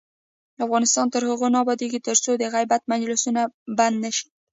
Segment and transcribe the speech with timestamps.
[0.65, 3.41] افغانستان تر هغو نه ابادیږي، ترڅو د غیبت مجلسونه
[3.77, 4.27] بند نشي.